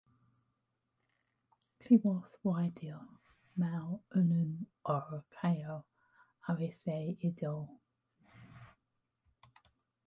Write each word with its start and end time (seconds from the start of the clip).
Clywodd 1.83 2.31
weiddi 2.47 2.89
mawr 3.65 4.17
yn 4.23 4.33
un 4.39 4.57
o'r 4.95 5.21
caeau 5.37 5.79
ar 6.55 6.65
y 6.71 6.73
dde 6.81 6.99
iddo. 7.31 7.55